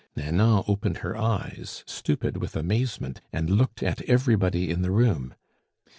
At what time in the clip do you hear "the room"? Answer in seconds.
4.81-5.35